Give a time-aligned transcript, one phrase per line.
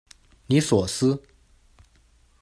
[0.47, 1.21] 尼索斯。